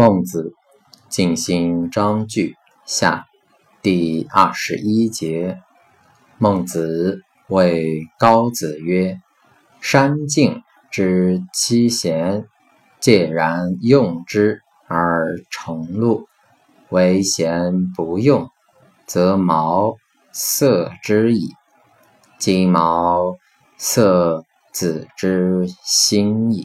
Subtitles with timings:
[0.00, 0.54] 孟子
[1.10, 2.56] 尽心章句
[2.86, 3.26] 下
[3.82, 5.60] 第二十一节。
[6.38, 9.20] 孟子谓高子曰
[9.82, 12.46] ：“山径之七贤，
[12.98, 16.24] 介然用之而成路；
[16.88, 18.48] 为贤不用，
[19.04, 19.96] 则茅
[20.32, 21.50] 塞之矣。
[22.38, 23.36] 今茅
[23.76, 26.64] 塞子之心矣。”